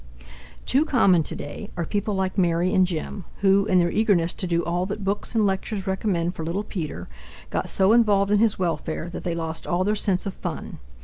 [0.65, 4.65] Too common today are people like Mary and Jim, who, in their eagerness to do
[4.65, 7.07] all that books and lectures recommend for little Peter,
[7.51, 10.79] got so involved in his welfare that they lost all their sense of fun.